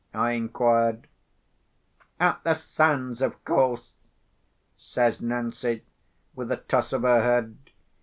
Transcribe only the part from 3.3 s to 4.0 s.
course!"